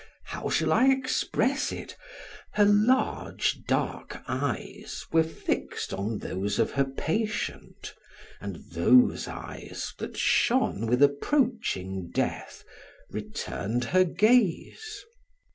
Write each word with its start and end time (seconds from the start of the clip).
How 0.23 0.49
shall 0.49 0.73
I 0.73 0.87
express 0.87 1.71
it? 1.71 1.95
Her 2.53 2.65
large, 2.65 3.59
dark 3.67 4.23
eyes 4.27 5.05
were 5.11 5.21
fixed 5.21 5.93
on 5.93 6.17
those 6.17 6.57
of 6.57 6.71
her 6.71 6.85
patient, 6.85 7.93
and 8.39 8.55
those 8.71 9.27
eyes, 9.27 9.93
that 9.99 10.17
shone 10.17 10.87
with 10.87 11.03
approaching 11.03 12.09
death, 12.09 12.63
returned 13.11 13.83
her 13.93 14.03
gaze. 14.03 15.05